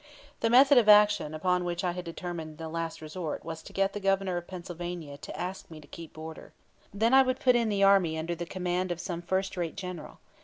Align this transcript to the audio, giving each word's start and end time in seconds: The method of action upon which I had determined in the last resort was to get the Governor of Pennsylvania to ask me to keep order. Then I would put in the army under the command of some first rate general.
The 0.39 0.49
method 0.49 0.79
of 0.79 0.89
action 0.89 1.35
upon 1.35 1.63
which 1.63 1.83
I 1.83 1.91
had 1.91 2.05
determined 2.05 2.49
in 2.53 2.57
the 2.57 2.69
last 2.69 3.03
resort 3.03 3.45
was 3.45 3.61
to 3.61 3.71
get 3.71 3.93
the 3.93 3.99
Governor 3.99 4.35
of 4.37 4.47
Pennsylvania 4.47 5.15
to 5.19 5.39
ask 5.39 5.69
me 5.69 5.79
to 5.79 5.85
keep 5.87 6.17
order. 6.17 6.53
Then 6.91 7.13
I 7.13 7.21
would 7.21 7.39
put 7.39 7.55
in 7.55 7.69
the 7.69 7.83
army 7.83 8.17
under 8.17 8.33
the 8.33 8.47
command 8.47 8.91
of 8.91 8.99
some 8.99 9.21
first 9.21 9.55
rate 9.55 9.75
general. 9.75 10.19